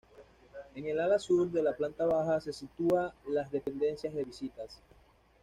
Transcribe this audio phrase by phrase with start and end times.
[0.73, 4.81] En el ala sur de la planta baja se sitúa las dependencias de visitas.